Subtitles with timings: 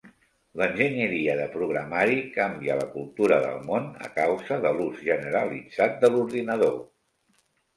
[0.59, 6.77] L'enginyeria de programari canvia la cultura del món a causa de l'ús generalitzat de l'ordinador.